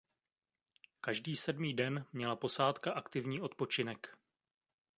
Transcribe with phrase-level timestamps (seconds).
[1.01, 4.15] Každý sedmý den měla posádka aktivní odpočinek.